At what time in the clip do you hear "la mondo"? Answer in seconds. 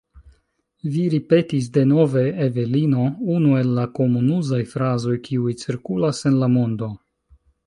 6.47-6.93